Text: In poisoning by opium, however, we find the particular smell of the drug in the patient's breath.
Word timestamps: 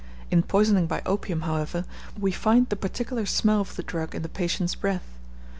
In 0.31 0.41
poisoning 0.41 0.87
by 0.87 1.03
opium, 1.05 1.41
however, 1.41 1.85
we 2.19 2.31
find 2.31 2.69
the 2.69 2.75
particular 2.75 3.27
smell 3.27 3.61
of 3.61 3.75
the 3.75 3.83
drug 3.83 4.15
in 4.15 4.23
the 4.23 4.29
patient's 4.29 4.73
breath. 4.73 5.05